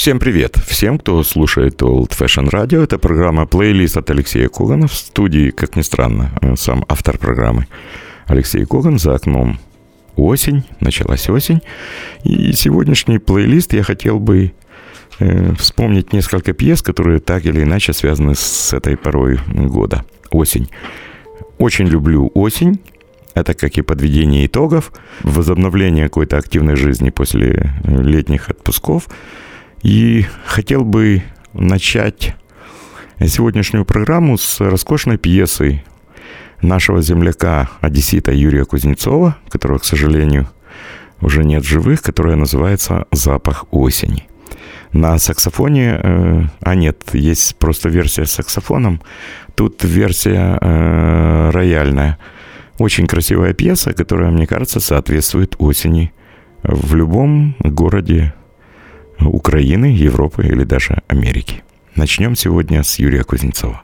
Всем 0.00 0.18
привет! 0.18 0.56
Всем, 0.66 0.98
кто 0.98 1.22
слушает 1.22 1.82
Old 1.82 2.12
Fashion 2.18 2.48
Radio. 2.48 2.82
Это 2.82 2.98
программа 2.98 3.44
«Плейлист» 3.44 3.98
от 3.98 4.08
Алексея 4.08 4.48
Когана. 4.48 4.88
В 4.88 4.94
студии, 4.94 5.50
как 5.50 5.76
ни 5.76 5.82
странно, 5.82 6.32
сам 6.56 6.86
автор 6.88 7.18
программы 7.18 7.66
Алексей 8.24 8.64
Коган 8.64 8.98
за 8.98 9.14
окном 9.14 9.58
осень, 10.16 10.64
началась 10.80 11.28
осень. 11.28 11.60
И 12.24 12.50
сегодняшний 12.52 13.18
плейлист 13.18 13.74
я 13.74 13.82
хотел 13.82 14.18
бы 14.18 14.54
э, 15.18 15.54
вспомнить 15.56 16.14
несколько 16.14 16.54
пьес, 16.54 16.80
которые 16.80 17.20
так 17.20 17.44
или 17.44 17.62
иначе 17.62 17.92
связаны 17.92 18.34
с 18.34 18.72
этой 18.72 18.96
порой 18.96 19.38
года. 19.48 20.06
Осень. 20.30 20.70
Очень 21.58 21.88
люблю 21.88 22.30
осень. 22.32 22.80
Это 23.34 23.52
как 23.52 23.76
и 23.76 23.82
подведение 23.82 24.46
итогов, 24.46 24.92
возобновление 25.24 26.04
какой-то 26.04 26.38
активной 26.38 26.76
жизни 26.76 27.10
после 27.10 27.74
летних 27.84 28.48
отпусков. 28.48 29.06
И 29.82 30.26
хотел 30.44 30.84
бы 30.84 31.22
начать 31.54 32.34
сегодняшнюю 33.18 33.84
программу 33.84 34.36
с 34.36 34.60
роскошной 34.60 35.16
пьесой 35.16 35.84
нашего 36.60 37.00
земляка, 37.00 37.70
одессита 37.80 38.32
Юрия 38.32 38.66
Кузнецова, 38.66 39.36
которого, 39.48 39.78
к 39.78 39.84
сожалению, 39.84 40.48
уже 41.22 41.44
нет 41.44 41.64
живых, 41.64 42.02
которая 42.02 42.36
называется 42.36 43.06
«Запах 43.10 43.64
осени». 43.70 44.26
На 44.92 45.18
саксофоне, 45.18 46.00
э, 46.02 46.42
а 46.60 46.74
нет, 46.74 47.14
есть 47.14 47.56
просто 47.56 47.88
версия 47.88 48.26
с 48.26 48.32
саксофоном, 48.32 49.00
тут 49.54 49.84
версия 49.84 50.58
э, 50.60 51.50
рояльная. 51.50 52.18
Очень 52.78 53.06
красивая 53.06 53.54
пьеса, 53.54 53.92
которая, 53.92 54.30
мне 54.30 54.46
кажется, 54.46 54.80
соответствует 54.80 55.54
осени 55.58 56.12
в 56.64 56.94
любом 56.96 57.54
городе 57.60 58.34
Украины, 59.22 59.86
Европы 59.86 60.46
или 60.46 60.64
даже 60.64 61.02
Америки. 61.08 61.62
Начнем 61.96 62.36
сегодня 62.36 62.82
с 62.82 62.98
Юрия 62.98 63.24
Кузнецова. 63.24 63.82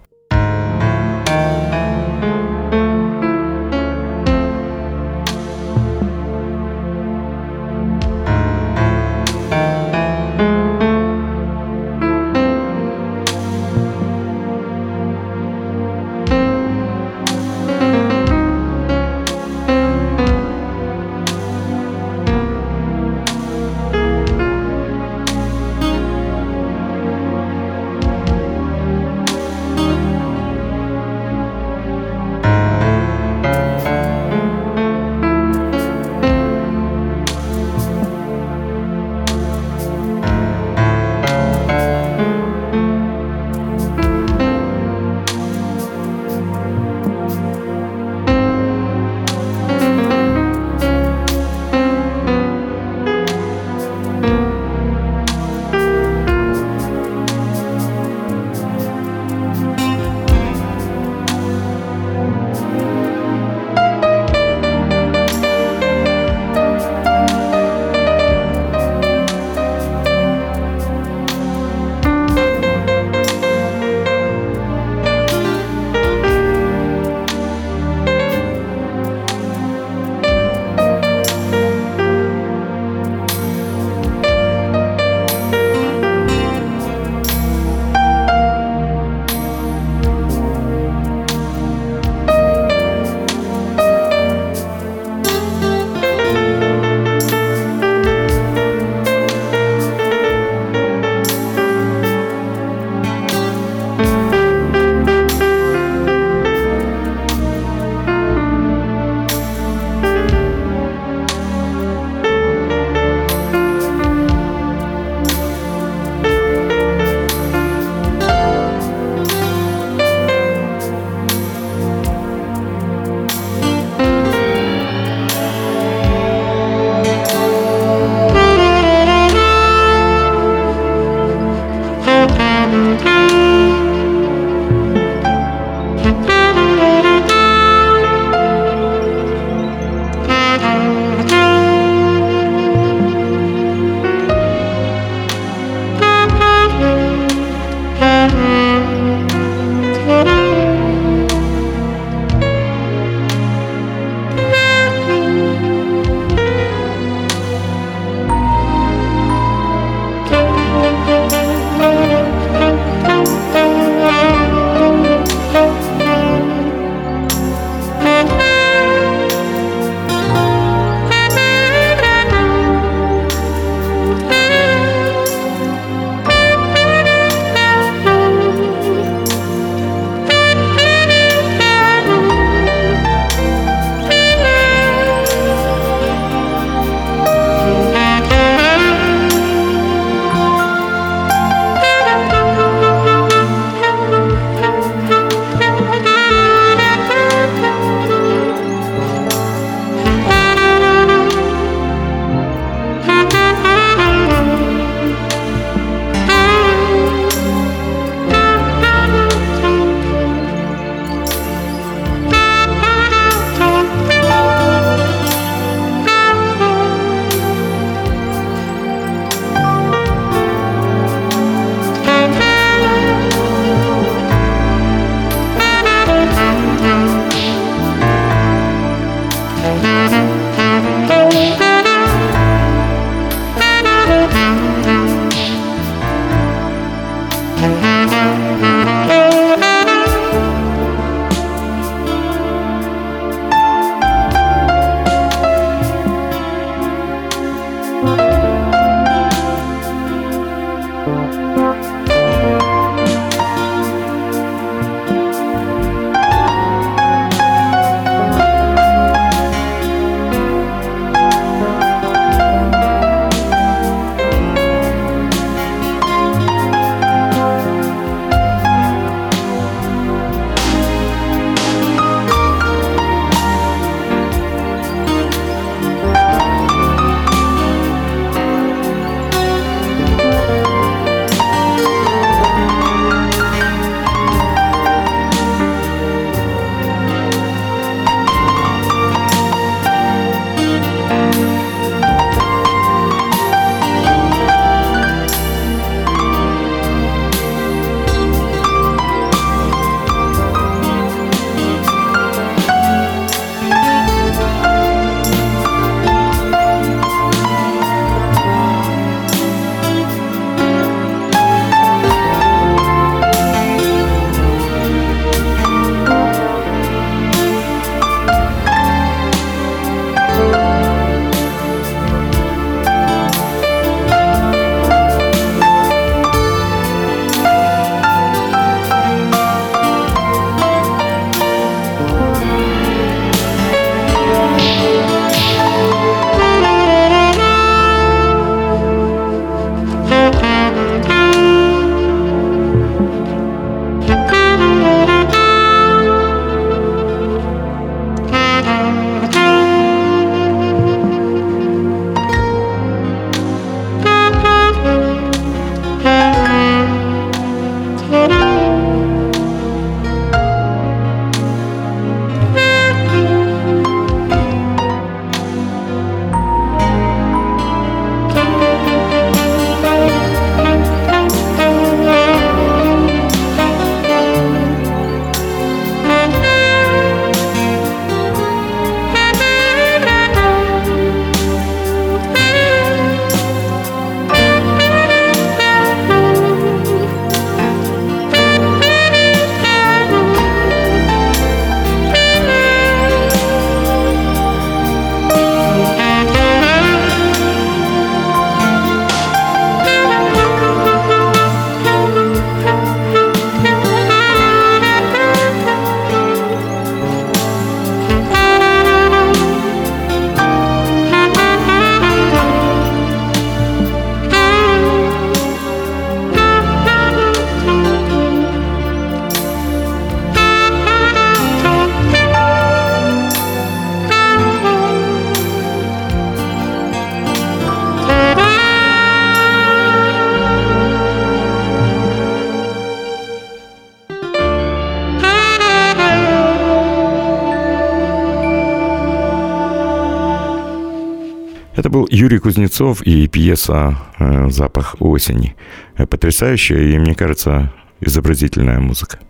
Юрий 442.27 442.41
Кузнецов 442.41 443.03
и 443.03 443.29
пьеса 443.29 443.97
э, 444.19 444.51
«Запах 444.51 444.97
осени». 444.99 445.55
Э, 445.97 446.07
потрясающая 446.07 446.83
и, 446.83 446.99
мне 446.99 447.15
кажется, 447.15 447.73
изобразительная 448.01 448.81
музыка. 448.81 449.21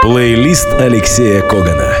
Плейлист 0.00 0.66
Алексея 0.80 1.42
Когана. 1.42 1.92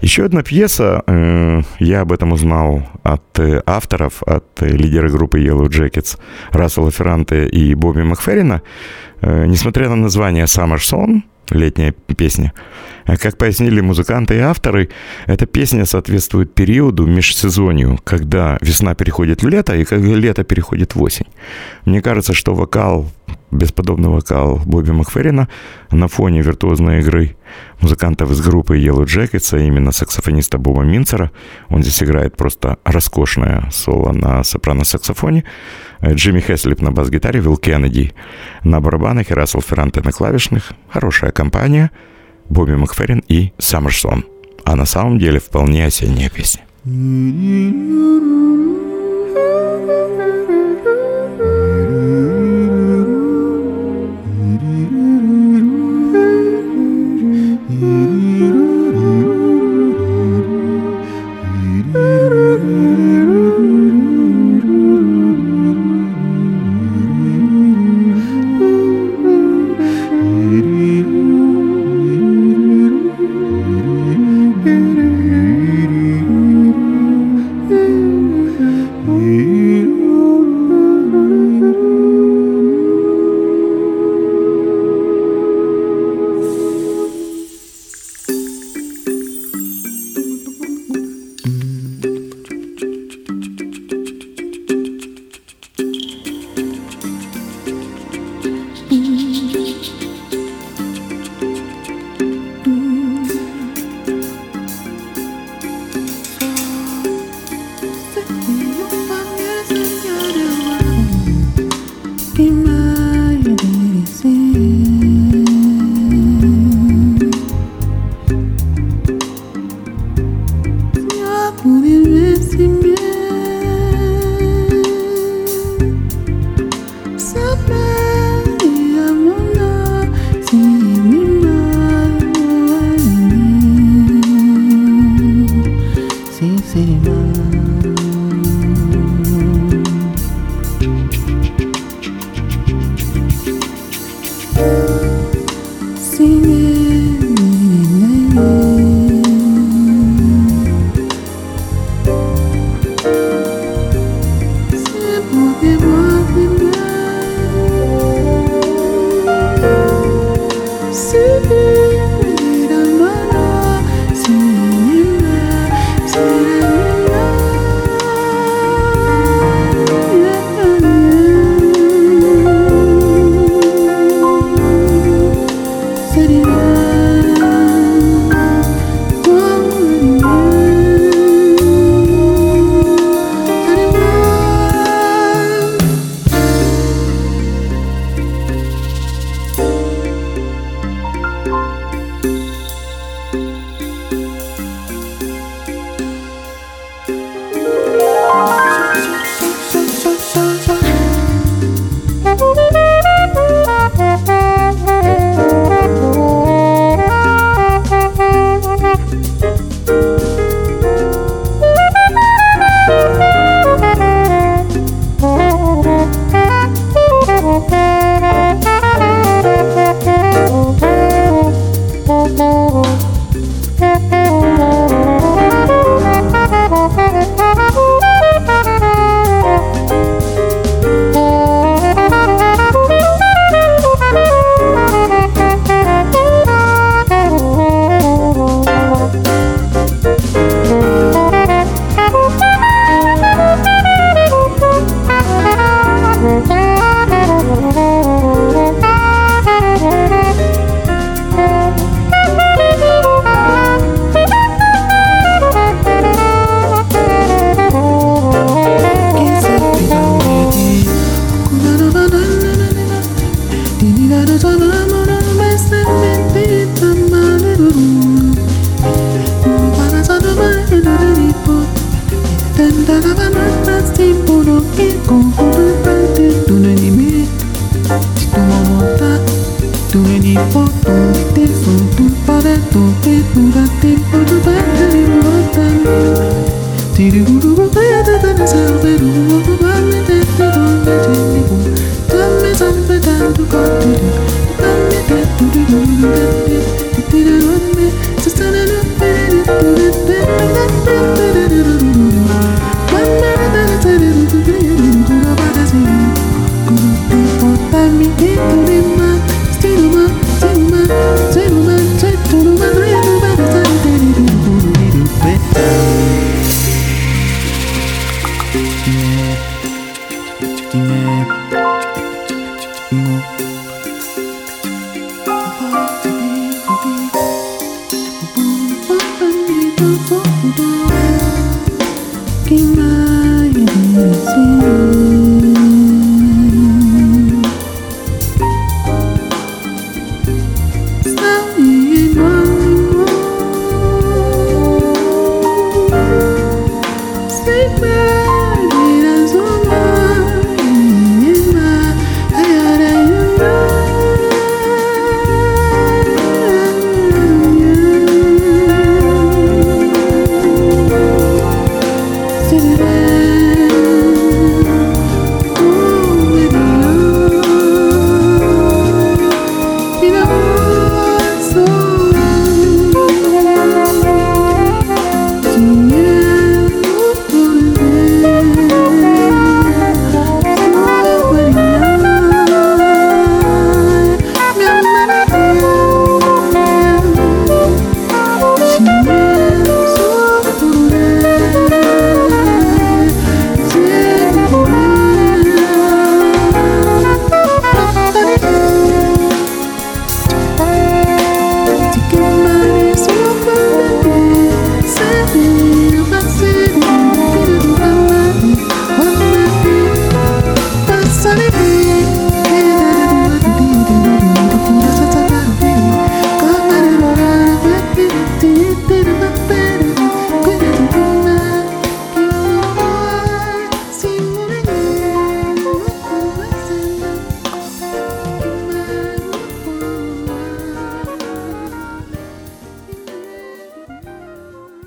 Еще 0.00 0.26
одна 0.26 0.44
пьеса, 0.44 1.02
э, 1.08 1.62
я 1.80 2.02
об 2.02 2.12
этом 2.12 2.30
узнал 2.30 2.84
от 3.02 3.40
авторов, 3.66 4.22
от 4.22 4.46
лидера 4.60 5.08
группы 5.08 5.40
Yellow 5.40 5.66
Jackets 5.66 6.16
Рассела 6.52 6.92
Ферранте 6.92 7.48
и 7.48 7.74
Бобби 7.74 8.02
Макферрина. 8.02 8.62
Несмотря 9.22 9.88
на 9.88 9.96
название 9.96 10.44
«Summer 10.44 10.78
Song», 10.78 11.22
летняя 11.50 11.92
песня. 11.92 12.52
А 13.04 13.16
как 13.16 13.38
пояснили 13.38 13.80
музыканты 13.80 14.36
и 14.36 14.40
авторы, 14.40 14.88
эта 15.26 15.46
песня 15.46 15.84
соответствует 15.84 16.54
периоду 16.54 17.06
межсезонью, 17.06 17.98
когда 18.04 18.58
весна 18.60 18.94
переходит 18.94 19.42
в 19.42 19.48
лето 19.48 19.74
и 19.74 19.84
когда 19.84 20.14
лето 20.14 20.44
переходит 20.44 20.94
в 20.94 21.02
осень. 21.02 21.26
Мне 21.84 22.02
кажется, 22.02 22.32
что 22.34 22.54
вокал, 22.54 23.10
бесподобный 23.50 24.10
вокал 24.10 24.60
Бобби 24.64 24.90
Макферрина 24.90 25.48
на 25.90 26.08
фоне 26.08 26.42
виртуозной 26.42 27.00
игры 27.00 27.36
музыкантов 27.80 28.30
из 28.30 28.40
группы 28.40 28.78
Yellow 28.78 29.04
Jackets, 29.04 29.56
а 29.56 29.58
именно 29.58 29.92
саксофониста 29.92 30.58
Боба 30.58 30.82
Минцера, 30.82 31.30
он 31.68 31.82
здесь 31.82 32.02
играет 32.02 32.36
просто 32.36 32.78
роскошное 32.84 33.68
соло 33.72 34.12
на 34.12 34.44
сопрано-саксофоне, 34.44 35.44
Джимми 36.04 36.40
Хеслип 36.40 36.80
на 36.80 36.92
бас-гитаре, 36.92 37.40
Вилл 37.40 37.56
Кеннеди 37.56 38.12
на 38.64 38.80
барабанах 38.80 39.30
и 39.30 39.34
Рассел 39.34 39.60
Ферранте 39.60 40.00
на 40.00 40.12
клавишных. 40.12 40.72
Хорошая 40.88 41.30
компания. 41.30 41.90
Бобби 42.48 42.72
Макферрин 42.72 43.22
и 43.28 43.52
Саммерсон. 43.58 44.24
А 44.64 44.76
на 44.76 44.86
самом 44.86 45.18
деле 45.18 45.38
вполне 45.38 45.86
осенняя 45.86 46.30
песня. 46.30 46.62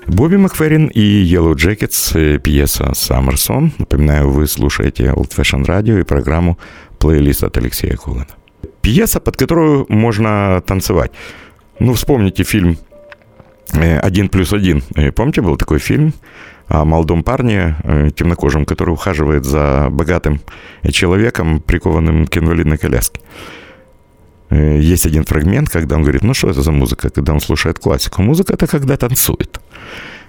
Бобби 0.06 0.36
Макферрин 0.36 0.88
и 0.88 1.24
Yellow 1.24 1.54
Jackets, 1.54 2.14
э, 2.14 2.38
пьеса 2.38 2.92
Summer 2.92 3.34
Song. 3.34 3.72
Напоминаю, 3.78 4.30
вы 4.30 4.46
слушаете 4.46 5.04
Old 5.04 5.30
Fashion 5.34 5.64
Radio 5.64 5.98
и 5.98 6.04
программу 6.04 6.58
плейлист 6.98 7.42
от 7.42 7.56
Алексея 7.56 7.96
Кулана. 7.96 8.26
Пьеса, 8.82 9.18
под 9.18 9.36
которую 9.36 9.86
можно 9.88 10.62
танцевать. 10.66 11.10
Ну, 11.78 11.94
вспомните 11.94 12.44
фильм 12.44 12.76
э, 13.72 13.98
«Один 13.98 14.28
плюс 14.28 14.52
один». 14.52 14.82
Э, 14.94 15.10
помните, 15.10 15.40
был 15.40 15.56
такой 15.56 15.78
фильм 15.78 16.12
о 16.68 16.84
молодом 16.84 17.22
парне, 17.22 17.76
темнокожем, 18.16 18.64
который 18.64 18.90
ухаживает 18.90 19.44
за 19.44 19.88
богатым 19.90 20.40
человеком, 20.90 21.60
прикованным 21.60 22.26
к 22.26 22.38
инвалидной 22.38 22.78
коляске. 22.78 23.20
Есть 24.54 25.06
один 25.06 25.24
фрагмент, 25.24 25.68
когда 25.68 25.96
он 25.96 26.02
говорит, 26.02 26.22
ну 26.22 26.34
что 26.34 26.50
это 26.50 26.62
за 26.62 26.70
музыка, 26.70 27.10
когда 27.10 27.32
он 27.32 27.40
слушает 27.40 27.78
классику. 27.78 28.22
Музыка 28.22 28.54
это 28.54 28.66
когда 28.66 28.96
танцует. 28.96 29.60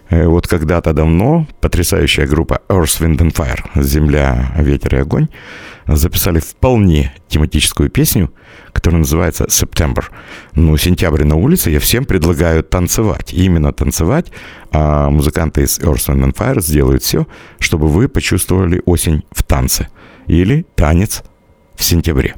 Э, 0.10 0.28
вот 0.28 0.48
когда-то 0.48 0.94
давно 0.94 1.48
потрясающая 1.62 2.28
группа 2.28 2.62
Earth, 2.70 3.02
Wind 3.02 3.18
and 3.18 3.34
Fire, 3.34 3.64
Земля, 3.84 4.54
Ветер 4.58 4.96
и 4.96 5.00
Огонь, 5.00 5.28
записали 5.88 6.40
вполне 6.40 7.14
тематическую 7.28 7.90
песню, 7.90 8.32
которая 8.72 9.00
называется 9.00 9.46
September. 9.46 10.04
Ну, 10.54 10.78
сентябрь 10.78 11.24
на 11.24 11.36
улице, 11.36 11.70
я 11.72 11.80
всем 11.80 12.06
предлагаю 12.06 12.64
танцевать. 12.64 13.34
Именно 13.34 13.72
танцевать. 13.74 14.32
А 14.72 15.10
музыканты 15.10 15.64
из 15.64 15.80
Earth, 15.80 16.08
Wind 16.08 16.24
and 16.24 16.36
Fire 16.36 16.62
сделают 16.62 17.04
все, 17.04 17.28
чтобы 17.60 17.88
вы 17.88 18.08
почувствовали 18.08 18.82
осень 18.86 19.24
в 19.32 19.44
танце. 19.44 19.90
Или 20.28 20.66
танец 20.76 21.24
в 21.76 21.84
сентябре. 21.84 22.36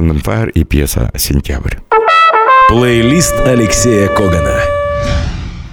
Fire 0.00 0.50
и 0.50 0.64
пьеса 0.64 1.10
«Сентябрь». 1.16 1.76
Плейлист 2.68 3.34
Алексея 3.40 4.08
Когана. 4.08 4.60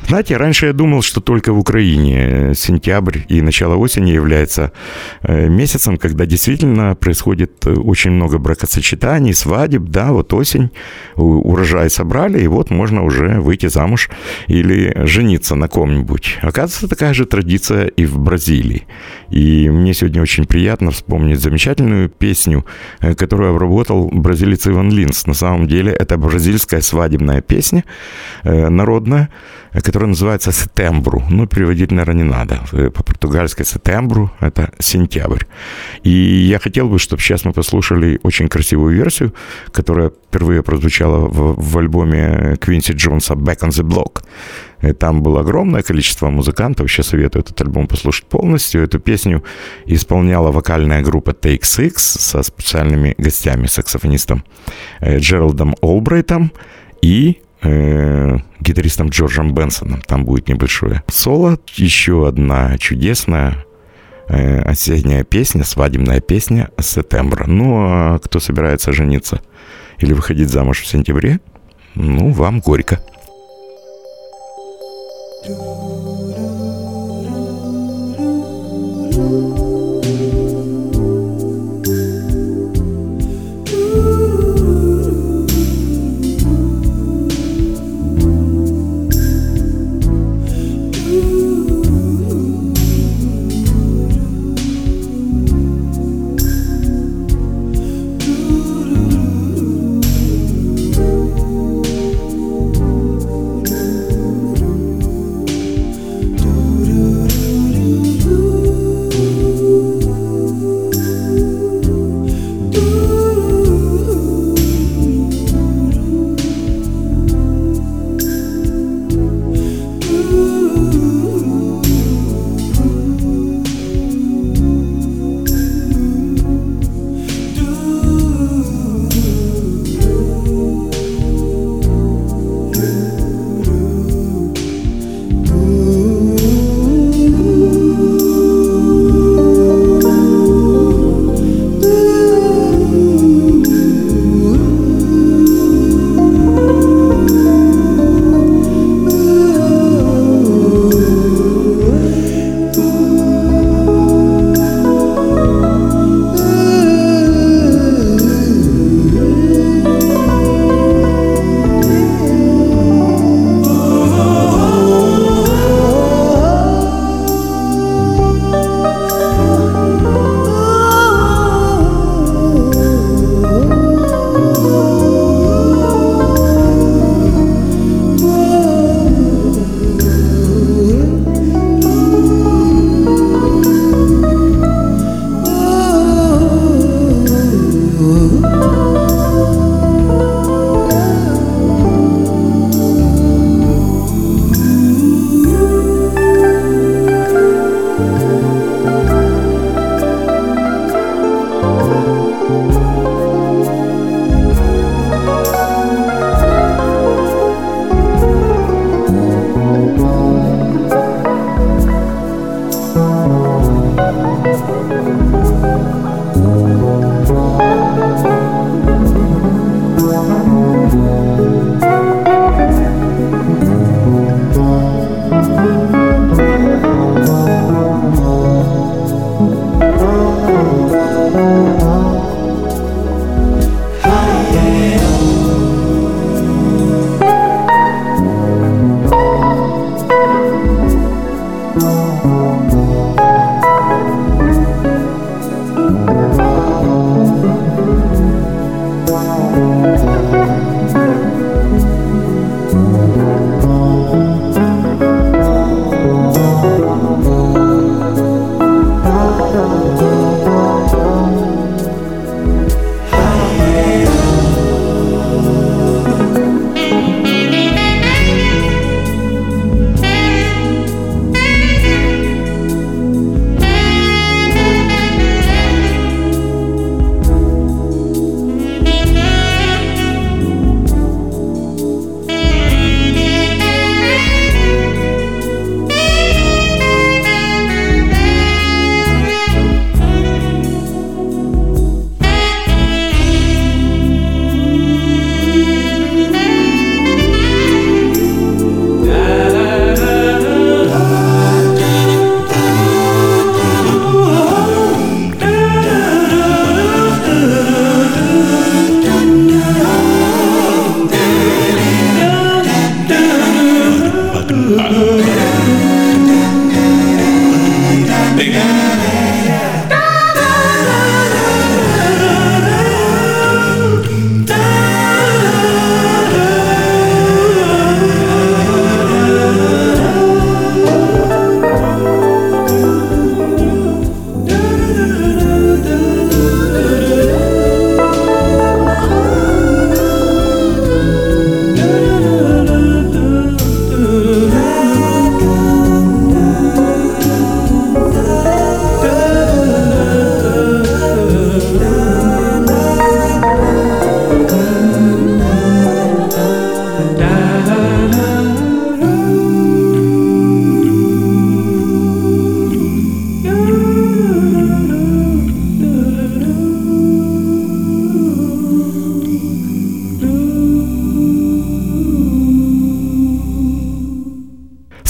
Знаете, 0.07 0.37
раньше 0.37 0.67
я 0.67 0.73
думал, 0.73 1.01
что 1.01 1.19
только 1.19 1.51
в 1.51 1.59
Украине 1.59 2.53
сентябрь 2.55 3.19
и 3.27 3.41
начало 3.41 3.75
осени 3.75 4.11
является 4.11 4.71
месяцем, 5.27 5.97
когда 5.97 6.25
действительно 6.25 6.95
происходит 6.95 7.65
э, 7.65 7.73
очень 7.73 8.11
много 8.11 8.37
бракосочетаний, 8.37 9.33
свадеб, 9.33 9.83
да, 9.83 10.11
вот 10.11 10.33
осень, 10.33 10.71
урожай 11.15 11.89
собрали, 11.89 12.41
и 12.41 12.47
вот 12.47 12.69
можно 12.69 13.03
уже 13.03 13.39
выйти 13.41 13.67
замуж 13.67 14.09
или 14.47 14.93
жениться 15.05 15.55
на 15.55 15.67
ком-нибудь. 15.67 16.37
Оказывается, 16.41 16.87
такая 16.87 17.13
же 17.13 17.25
традиция 17.25 17.87
и 17.87 18.05
в 18.05 18.17
Бразилии. 18.19 18.87
И 19.29 19.69
мне 19.69 19.93
сегодня 19.93 20.21
очень 20.21 20.45
приятно 20.45 20.91
вспомнить 20.91 21.39
замечательную 21.39 22.09
песню, 22.09 22.65
э, 23.01 23.15
которую 23.15 23.51
обработал 23.51 24.09
бразилец 24.11 24.67
Иван 24.67 24.91
Линс. 24.91 25.27
На 25.27 25.33
самом 25.33 25.67
деле 25.67 25.91
это 25.91 26.17
бразильская 26.17 26.81
свадебная 26.81 27.41
песня, 27.41 27.83
народная, 28.43 29.29
которая 29.81 30.09
называется 30.09 30.51
«Сетембру». 30.51 31.23
Ну, 31.29 31.47
переводить, 31.47 31.91
наверное, 31.91 32.23
не 32.23 32.29
надо. 32.29 32.59
Э, 32.71 32.89
по-португальски 32.89 33.63
«Сетембру»— 33.63 34.31
это 34.39 34.71
«сентябрь». 34.79 35.16
И 36.03 36.09
я 36.09 36.59
хотел 36.59 36.89
бы, 36.89 36.99
чтобы 36.99 37.21
сейчас 37.21 37.45
мы 37.45 37.53
послушали 37.53 38.19
очень 38.23 38.47
красивую 38.47 38.95
версию, 38.95 39.33
которая 39.71 40.09
впервые 40.09 40.61
прозвучала 40.61 41.27
в, 41.27 41.55
в 41.57 41.77
альбоме 41.77 42.57
Квинси 42.59 42.93
Джонса 42.93 43.33
«Back 43.33 43.59
on 43.59 43.69
the 43.69 43.83
Block». 43.83 44.23
И 44.81 44.93
там 44.93 45.23
было 45.23 45.41
огромное 45.41 45.81
количество 45.81 46.29
музыкантов. 46.29 46.83
Вообще 46.83 47.03
советую 47.03 47.43
этот 47.43 47.59
альбом 47.61 47.87
послушать 47.87 48.25
полностью. 48.25 48.83
Эту 48.83 48.99
песню 48.99 49.43
исполняла 49.85 50.51
вокальная 50.51 51.01
группа 51.01 51.31
Take 51.31 51.61
Six 51.61 51.93
со 51.97 52.43
специальными 52.43 53.15
гостями, 53.17 53.67
саксофонистом 53.67 54.43
э, 54.99 55.17
Джералдом 55.19 55.75
Олбрайтом 55.81 56.51
и 57.01 57.41
э, 57.61 58.37
гитаристом 58.59 59.09
Джорджем 59.09 59.53
Бенсоном. 59.53 60.01
Там 60.01 60.25
будет 60.25 60.47
небольшое 60.47 61.03
соло. 61.07 61.57
Еще 61.75 62.27
одна 62.27 62.77
чудесная 62.77 63.65
осенняя 64.29 65.23
песня, 65.23 65.63
свадебная 65.63 66.19
песня 66.19 66.69
«Сетембра». 66.79 67.45
Ну, 67.47 67.75
а 67.77 68.19
кто 68.19 68.39
собирается 68.39 68.91
жениться 68.91 69.41
или 69.99 70.13
выходить 70.13 70.49
замуж 70.49 70.81
в 70.81 70.87
сентябре, 70.87 71.39
ну, 71.95 72.31
вам 72.31 72.59
горько. 72.59 72.99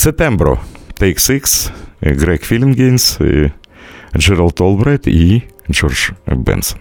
Сетембро, 0.07 0.61
Take 0.95 1.17
Six, 1.17 1.69
Грег 1.99 2.45
Филлингейнс, 2.45 3.17
Джеральд 4.15 4.61
Олбрайт 4.61 5.05
и 5.05 5.43
Джордж 5.69 6.11
Бенсон. 6.25 6.79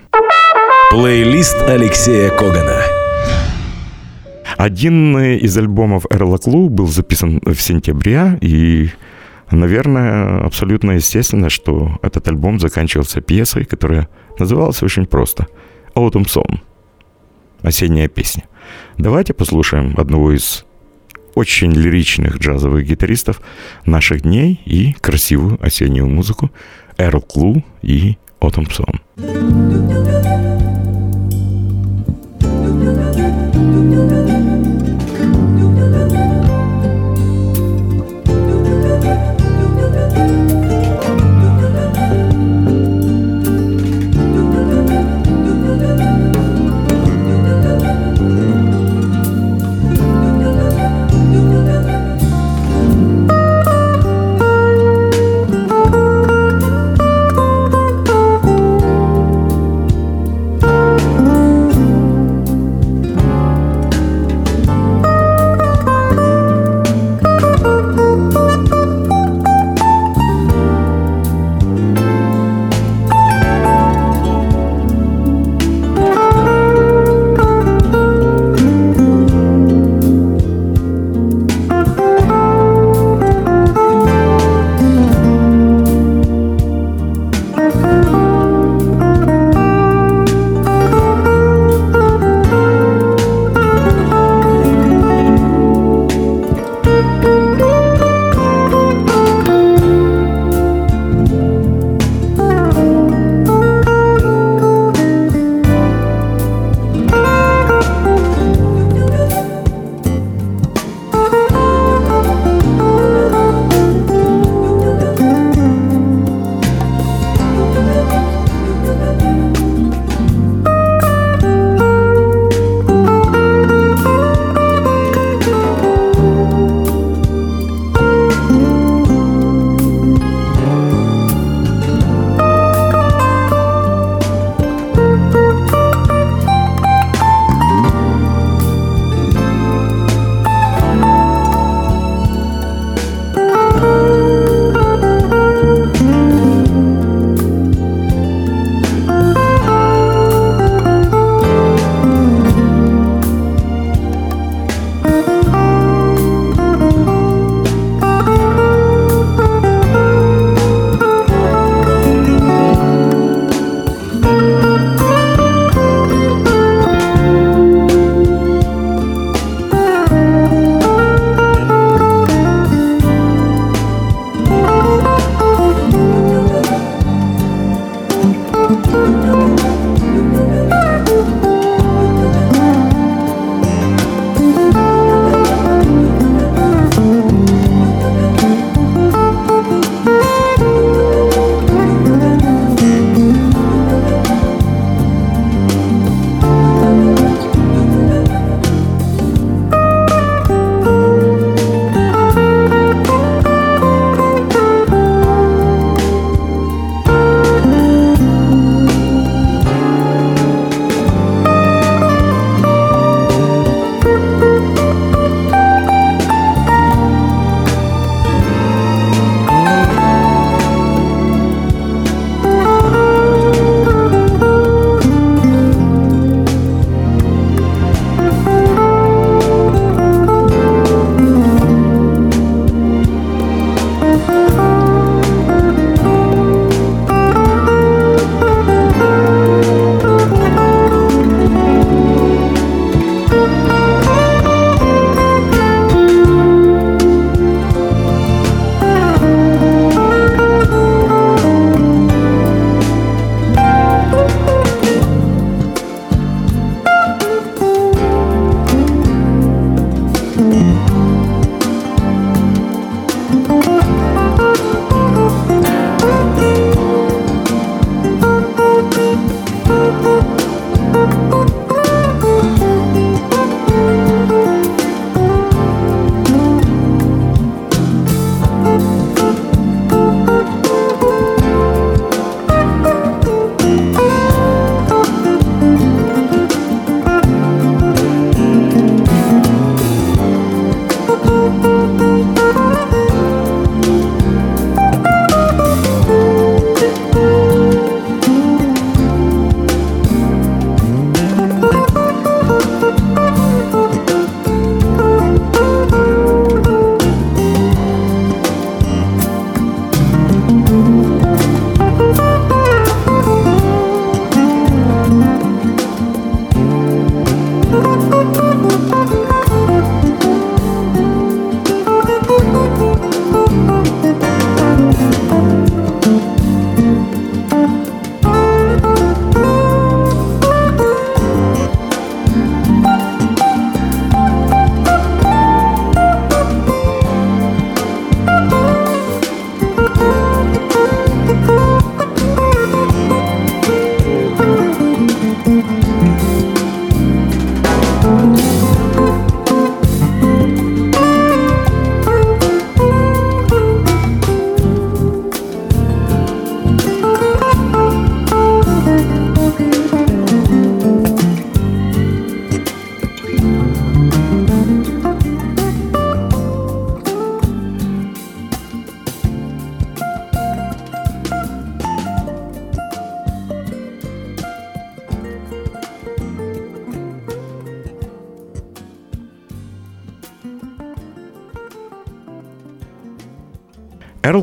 Плейлист 0.93 1.61
Алексея 1.63 2.31
Когана. 2.31 2.83
Один 4.57 5.19
из 5.19 5.59
альбомов 5.59 6.07
Эрла 6.09 6.39
Клу 6.39 6.69
был 6.69 6.87
записан 6.87 7.41
в 7.45 7.57
сентябре, 7.57 8.39
и, 8.41 8.91
наверное, 9.51 10.45
абсолютно 10.45 10.93
естественно, 10.93 11.51
что 11.51 11.99
этот 12.03 12.29
альбом 12.29 12.61
заканчивался 12.61 13.23
пьесой, 13.23 13.65
которая 13.65 14.09
называлась 14.39 14.85
очень 14.85 15.07
просто 15.07 15.49
«Autumn 15.97 16.27
Song»— 16.27 16.61
«Осенняя 17.63 18.07
песня». 18.07 18.45
Давайте 18.99 19.35
послушаем 19.35 19.95
одного 19.97 20.31
из 20.31 20.65
очень 21.37 21.71
лиричных 21.71 22.39
джазовых 22.39 22.85
гитаристов 22.85 23.41
наших 23.85 24.23
дней 24.23 24.61
и 24.65 24.95
красивую 24.95 25.65
осеннюю 25.65 26.09
музыку 26.09 26.51
Эрл 26.97 27.21
Клу 27.21 27.63
и 27.83 28.17
Autumn 28.41 28.71
Song. 28.71 30.86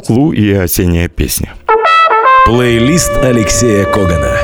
Эрл 0.03 0.15
Клу 0.15 0.33
и 0.33 0.51
«Осенняя 0.51 1.07
песня». 1.07 1.53
Плейлист 2.45 3.11
Алексея 3.17 3.85
Когана. 3.85 4.37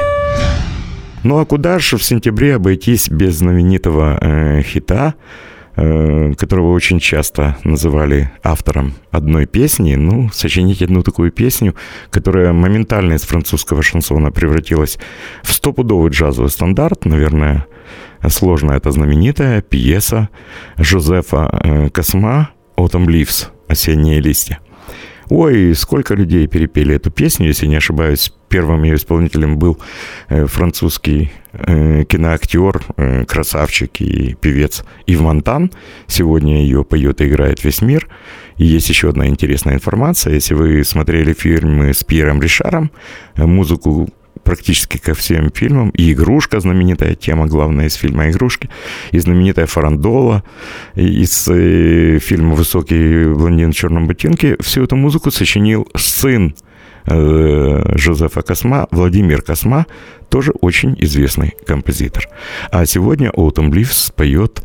Ну 1.23 1.39
а 1.39 1.45
куда 1.45 1.79
же 1.79 1.97
в 1.97 2.03
сентябре 2.03 2.55
обойтись 2.55 3.09
без 3.09 3.37
знаменитого 3.37 4.17
э, 4.21 4.61
хита, 4.61 5.15
э, 5.75 6.33
которого 6.37 6.71
очень 6.71 6.99
часто 6.99 7.57
называли 7.63 8.31
автором 8.41 8.93
одной 9.11 9.45
песни, 9.47 9.95
ну, 9.95 10.29
сочинить 10.31 10.81
одну 10.81 11.03
такую 11.03 11.31
песню, 11.31 11.75
которая 12.09 12.53
моментально 12.53 13.13
из 13.13 13.21
французского 13.23 13.83
шансона 13.83 14.31
превратилась 14.31 14.97
в 15.43 15.51
стопудовый 15.51 16.11
джазовый 16.11 16.51
стандарт, 16.51 17.05
наверное, 17.05 17.65
сложно 18.27 18.71
это 18.71 18.91
знаменитая 18.91 19.61
пьеса 19.61 20.29
Жозефа 20.77 21.49
э, 21.63 21.89
Косма 21.89 22.51
«Autumn 22.77 23.07
Leaves» 23.07 23.47
«Осенние 23.67 24.21
листья». 24.21 24.59
Ой, 25.29 25.75
сколько 25.75 26.15
людей 26.15 26.47
перепели 26.47 26.95
эту 26.95 27.11
песню, 27.11 27.47
если 27.47 27.67
не 27.67 27.75
ошибаюсь. 27.75 28.33
Первым 28.49 28.81
ее 28.81 28.95
исполнителем 28.95 29.59
был 29.59 29.77
э, 30.27 30.47
французский 30.47 31.31
э, 31.53 32.03
киноактер, 32.03 32.81
э, 32.97 33.25
красавчик 33.25 34.01
и 34.01 34.33
певец 34.33 34.83
Ив 35.05 35.21
Монтан. 35.21 35.71
Сегодня 36.07 36.63
ее 36.63 36.83
поет 36.83 37.21
и 37.21 37.27
играет 37.27 37.63
весь 37.63 37.83
мир. 37.83 38.07
И 38.57 38.65
есть 38.65 38.89
еще 38.89 39.09
одна 39.09 39.27
интересная 39.27 39.75
информация. 39.75 40.33
Если 40.33 40.55
вы 40.55 40.83
смотрели 40.83 41.33
фильмы 41.33 41.93
с 41.93 42.03
Пьером 42.03 42.41
Ришаром, 42.41 42.91
музыку 43.35 44.09
практически 44.49 44.97
ко 44.97 45.13
всем 45.13 45.51
фильмам. 45.51 45.91
И 45.91 46.11
«Игрушка» 46.11 46.59
знаменитая 46.59 47.13
тема, 47.13 47.45
главная 47.45 47.85
из 47.85 47.93
фильма 47.93 48.31
«Игрушки», 48.31 48.67
и 49.11 49.19
знаменитая 49.19 49.67
«Фарандола», 49.67 50.43
из 50.95 51.47
э, 51.47 52.17
фильма 52.17 52.55
«Высокий 52.55 53.31
блондин 53.31 53.71
в 53.71 53.75
черном 53.75 54.07
ботинке». 54.07 54.55
Всю 54.59 54.85
эту 54.85 54.95
музыку 54.95 55.29
сочинил 55.29 55.87
сын 55.95 56.55
э, 57.05 57.95
Жозефа 57.95 58.41
Косма, 58.41 58.87
Владимир 58.89 59.43
Косма, 59.43 59.85
тоже 60.29 60.51
очень 60.61 60.95
известный 60.97 61.53
композитор. 61.67 62.27
А 62.71 62.87
сегодня 62.87 63.29
Autumn 63.29 63.69
Leaves 63.69 64.11
поет 64.15 64.63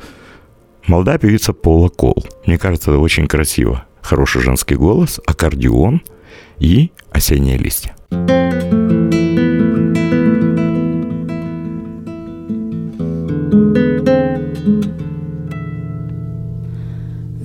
молодая 0.86 1.18
певица 1.18 1.52
Пола 1.52 1.90
Кол. 1.90 2.24
Мне 2.46 2.56
кажется, 2.56 2.90
это 2.90 3.00
очень 3.00 3.26
красиво. 3.26 3.84
Хороший 4.00 4.40
женский 4.40 4.76
голос, 4.76 5.20
аккордеон 5.26 6.00
и 6.58 6.90
осенние 7.10 7.58
листья. 7.58 7.94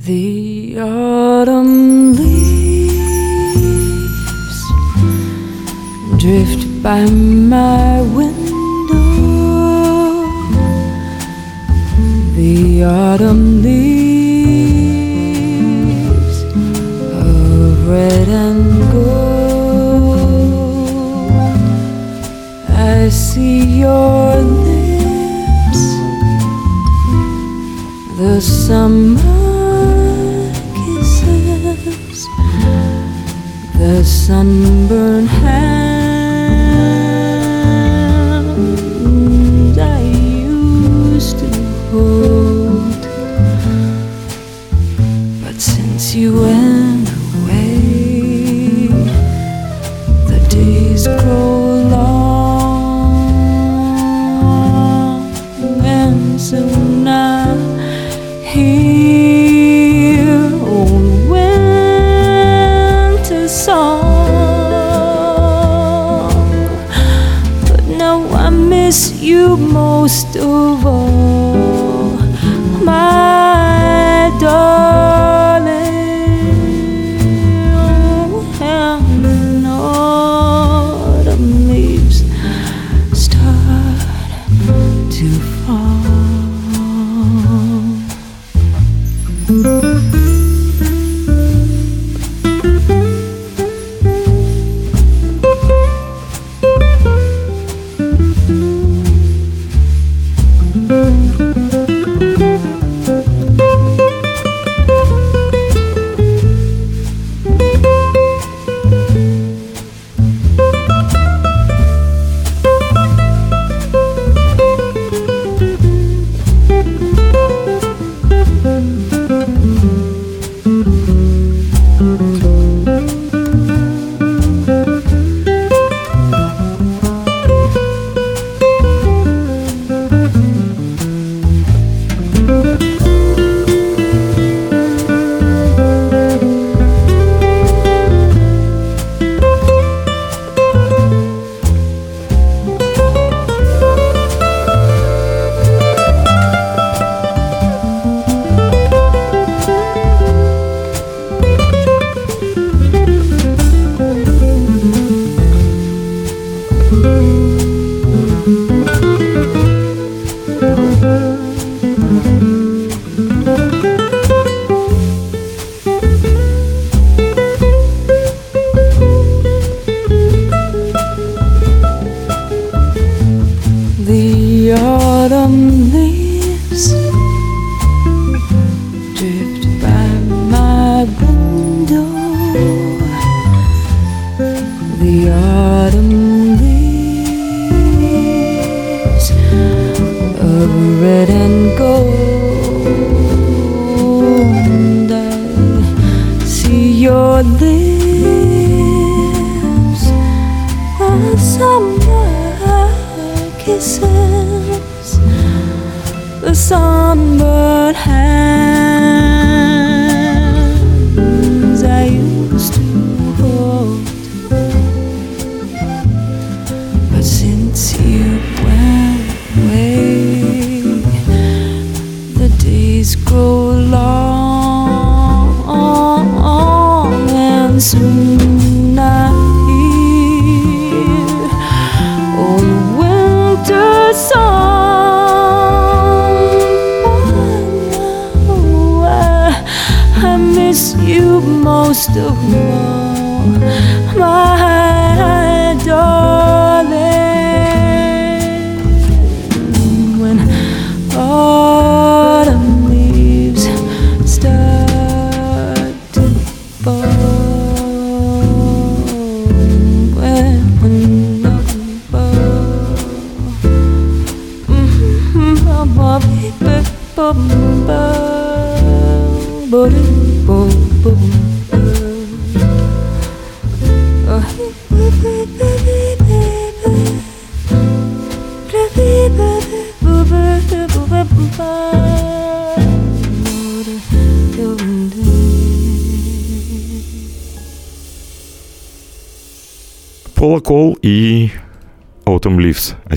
The 0.09 0.79
autumn 0.79 2.15
leaves 2.15 3.39
drift 6.17 6.81
by 6.81 7.05
my 7.05 8.01
window. 8.17 9.05
The 12.35 12.83
autumn 12.85 13.61
leaves 13.61 14.77
of 17.13 17.87
red 17.87 18.29
and 18.29 18.65
gold. 18.91 20.19
I 22.69 23.09
see 23.09 23.81
your 23.81 24.41
lips, 24.41 25.83
the 28.17 28.41
summer 28.41 29.38
the 33.89 34.03
sunburned 34.05 35.27
hand 35.27 35.79
I 39.79 40.01
used 40.01 41.39
to 41.39 41.47
hold. 41.89 43.01
But 45.43 45.59
since 45.59 46.13
you 46.13 46.39
went 46.39 47.09
away, 47.09 48.89
the 50.29 50.39
days 50.49 51.07
grow 51.07 51.58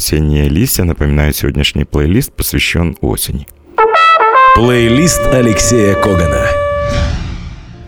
«Осенние 0.02 0.48
листья» 0.48 0.82
напоминают 0.82 1.36
сегодняшний 1.36 1.84
плейлист, 1.84 2.32
посвящен 2.32 2.96
осени. 3.02 3.46
Плейлист 4.56 5.20
Алексея 5.32 5.94
Когана. 5.94 6.44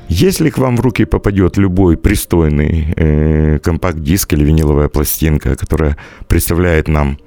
Если 0.08 0.50
к 0.50 0.58
вам 0.58 0.76
в 0.76 0.80
руки 0.80 1.06
попадет 1.06 1.56
любой 1.56 1.96
пристойный 1.96 2.94
э, 2.96 3.58
компакт-диск 3.58 4.32
или 4.32 4.44
виниловая 4.44 4.86
пластинка, 4.86 5.56
которая 5.56 5.96
представляет 6.28 6.86
нам 6.86 7.18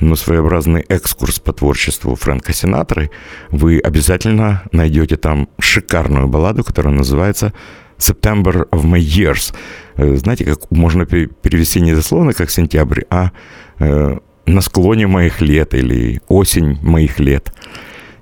ну, 0.00 0.16
своеобразный 0.16 0.80
экскурс 0.88 1.38
по 1.38 1.52
творчеству 1.52 2.16
Фрэнка 2.16 2.52
Синатры, 2.52 3.12
вы 3.52 3.78
обязательно 3.78 4.64
найдете 4.72 5.14
там 5.14 5.50
шикарную 5.60 6.26
балладу, 6.26 6.64
которая 6.64 6.92
называется 6.92 7.52
September 7.96 8.68
of 8.70 8.82
My 8.82 8.98
Years. 8.98 9.54
Э, 9.94 10.16
Знаете, 10.16 10.44
как 10.46 10.68
можно 10.72 11.06
пе- 11.06 11.28
перевести 11.28 11.80
не 11.80 11.94
дословно, 11.94 12.32
как 12.32 12.50
сентябрь, 12.50 13.02
а 13.08 13.30
э, 13.78 14.18
на 14.46 14.60
склоне 14.60 15.06
моих 15.06 15.40
лет 15.40 15.74
или 15.74 16.20
осень 16.28 16.78
моих 16.82 17.18
лет. 17.18 17.52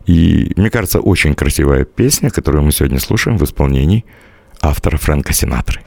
И, 0.06 0.52
мне 0.56 0.70
кажется, 0.70 1.00
очень 1.00 1.34
красивая 1.34 1.84
песня, 1.84 2.30
которую 2.30 2.64
мы 2.64 2.72
сегодня 2.72 2.98
слушаем 2.98 3.38
в 3.38 3.44
исполнении 3.44 4.04
автора 4.60 4.96
Фрэнка 4.96 5.32
Синатры. 5.32 5.80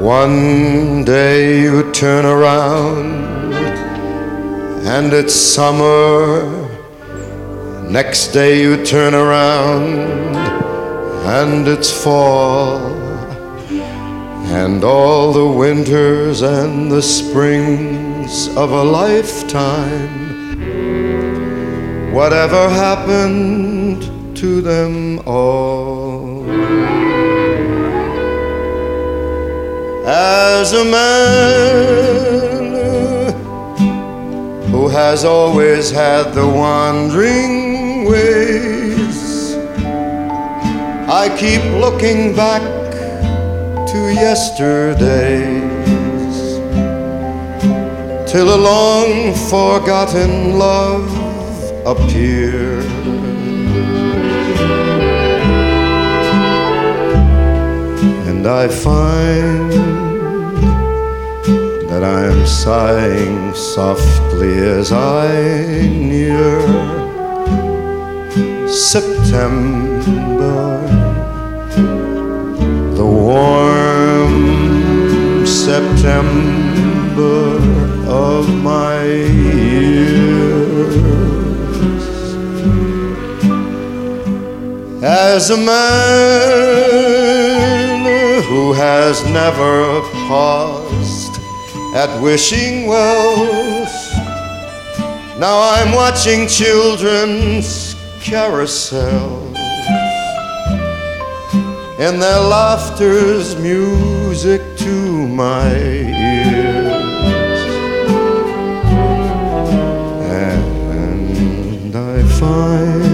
One 0.00 1.04
day 1.04 1.62
you 1.62 1.90
turn 1.92 2.26
around 2.26 3.54
and 4.84 5.12
it's 5.14 5.34
summer. 5.34 6.42
Next 7.88 8.34
day 8.34 8.60
you 8.60 8.84
turn 8.84 9.14
around 9.14 10.43
and 11.24 11.66
it's 11.68 11.90
fall. 11.90 12.78
And 14.60 14.84
all 14.84 15.32
the 15.32 15.46
winters 15.46 16.42
and 16.42 16.90
the 16.90 17.02
springs 17.02 18.48
of 18.56 18.70
a 18.70 18.84
lifetime. 18.84 20.22
Whatever 22.12 22.68
happened 22.68 24.02
to 24.36 24.60
them 24.60 25.20
all? 25.26 26.44
as 30.06 30.72
a 30.72 30.84
man 30.84 32.24
who 34.70 34.88
has 34.88 35.24
always 35.24 35.90
had 35.90 36.32
the 36.32 36.46
wandering 36.46 38.04
ways. 38.06 38.83
I 41.06 41.28
keep 41.38 41.62
looking 41.80 42.34
back 42.34 42.62
to 43.90 43.98
yesterdays 44.12 45.54
till 48.30 48.48
a 48.54 48.60
long 48.72 49.34
forgotten 49.50 50.58
love 50.58 51.06
appears. 51.86 52.84
And 58.28 58.46
I 58.46 58.68
find 58.68 59.72
that 61.90 62.02
I 62.02 62.24
am 62.32 62.46
sighing 62.46 63.54
softly 63.54 64.54
as 64.58 64.90
I 64.90 65.86
near 65.86 66.60
September, 68.68 70.04
warm 73.34 74.34
September 75.44 77.40
of 78.06 78.42
my 78.62 79.02
years. 79.02 80.94
As 85.02 85.50
a 85.50 85.56
man 85.56 86.04
who 88.44 88.72
has 88.72 89.24
never 89.40 90.00
paused 90.28 91.34
at 91.96 92.10
wishing 92.22 92.86
wells, 92.86 93.94
now 95.40 95.56
I'm 95.74 95.92
watching 95.92 96.46
children's 96.46 97.96
carousels, 98.20 99.43
and 101.96 102.20
their 102.20 102.40
laughter's 102.40 103.54
music 103.56 104.60
to 104.76 105.28
my 105.28 105.72
ears. 105.76 106.90
And 110.28 111.94
I 111.94 112.22
find 112.40 113.04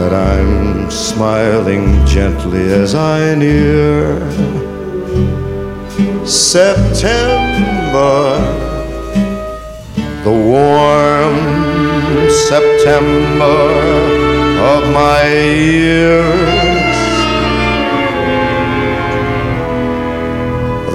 that 0.00 0.12
I'm 0.12 0.90
smiling 0.90 2.04
gently 2.04 2.72
as 2.72 2.96
I 2.96 3.36
near 3.36 4.18
September, 6.26 7.46
the 10.24 10.32
warm 10.32 11.36
September 12.48 14.25
of 14.74 14.82
my 14.92 15.22
years. 15.74 16.98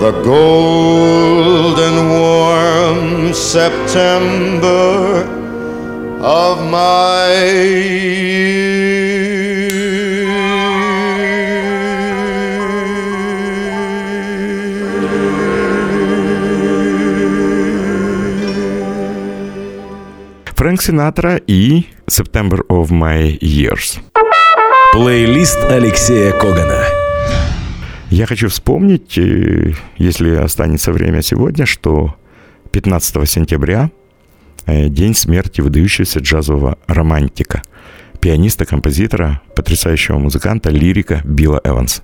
The 0.03 0.13
golden 0.33 1.95
warm 2.09 3.33
September 3.33 5.23
of 6.21 6.55
my 6.69 7.31
Фрэнк 20.71 20.81
Синатра 20.83 21.35
и 21.35 21.83
September 22.07 22.65
of 22.69 22.91
My 22.91 23.37
Years. 23.39 23.99
Плейлист 24.93 25.57
Алексея 25.65 26.31
Когана. 26.31 26.85
Я 28.09 28.25
хочу 28.25 28.47
вспомнить, 28.47 29.17
э, 29.17 29.73
если 29.97 30.33
останется 30.35 30.93
время 30.93 31.23
сегодня, 31.23 31.65
что 31.65 32.15
15 32.71 33.25
сентября 33.29 33.91
э, 34.65 34.87
день 34.87 35.13
смерти 35.13 35.59
выдающегося 35.59 36.19
джазового 36.19 36.77
романтика, 36.87 37.63
пианиста, 38.21 38.65
композитора, 38.65 39.41
потрясающего 39.57 40.19
музыканта, 40.19 40.69
лирика 40.69 41.19
Билла 41.25 41.59
Эванса. 41.65 42.01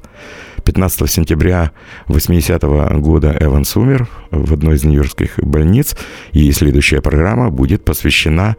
15 0.67 1.09
сентября 1.09 1.71
80 2.07 2.61
года 2.99 3.33
Эванс 3.39 3.77
умер 3.77 4.09
в 4.31 4.51
одной 4.51 4.75
из 4.75 4.83
нью-йоркских 4.83 5.39
больниц, 5.39 5.95
и 6.33 6.51
следующая 6.51 7.01
программа 7.01 7.49
будет 7.49 7.85
посвящена 7.85 8.57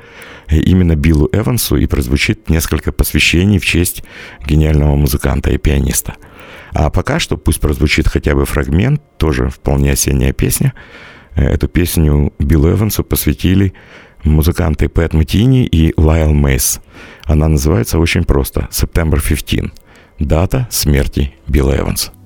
именно 0.49 0.97
Биллу 0.97 1.29
Эвансу 1.33 1.77
и 1.77 1.85
прозвучит 1.85 2.49
несколько 2.49 2.93
посвящений 2.93 3.59
в 3.59 3.67
честь 3.67 4.05
гениального 4.47 4.97
музыканта 4.97 5.51
и 5.51 5.59
пианиста. 5.59 6.15
А 6.73 6.89
пока 6.89 7.19
что 7.19 7.37
пусть 7.37 7.61
прозвучит 7.61 8.09
хотя 8.09 8.35
бы 8.35 8.47
фрагмент, 8.47 9.03
тоже 9.19 9.51
вполне 9.51 9.93
осенняя 9.93 10.33
песня. 10.33 10.73
Эту 11.35 11.69
песню 11.69 12.33
Биллу 12.39 12.71
Эвансу 12.71 13.05
посвятили 13.05 13.75
музыканты 14.25 14.89
Пэт 14.89 15.13
Метини 15.13 15.67
и 15.67 15.93
Лайл 15.99 16.33
Мейс. 16.33 16.81
Она 17.25 17.49
называется 17.49 17.99
очень 17.99 18.25
просто 18.25 18.67
«September 18.71 19.21
15». 19.23 19.73
Дата 20.21 20.67
смерти 20.71 21.35
Билла 21.49 21.77
Эванса. 21.77 22.18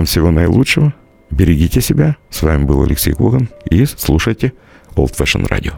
Вам 0.00 0.06
всего 0.06 0.30
наилучшего. 0.30 0.94
Берегите 1.30 1.82
себя. 1.82 2.16
С 2.30 2.40
вами 2.40 2.64
был 2.64 2.82
Алексей 2.82 3.12
Коган. 3.12 3.50
И 3.70 3.84
слушайте 3.84 4.54
Old 4.96 5.14
Fashion 5.14 5.46
Radio. 5.46 5.74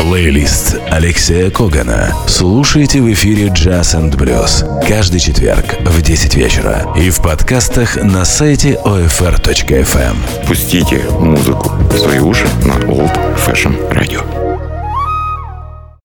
Плейлист 0.00 0.78
Алексея 0.88 1.50
Когана. 1.50 2.14
Слушайте 2.26 3.02
в 3.02 3.12
эфире 3.12 3.48
Jazz 3.48 3.94
and 3.94 4.16
Blues 4.16 4.64
каждый 4.88 5.20
четверг 5.20 5.66
в 5.84 6.00
10 6.00 6.34
вечера 6.34 6.90
и 6.96 7.10
в 7.10 7.20
подкастах 7.20 7.96
на 8.02 8.24
сайте 8.24 8.80
OFR.FM. 8.86 10.46
Пустите 10.46 11.02
музыку 11.18 11.68
в 11.92 11.98
свои 11.98 12.20
уши 12.20 12.46
на 12.64 12.72
Old 12.86 13.14
Fashion 13.36 13.76
Radio. 13.92 14.39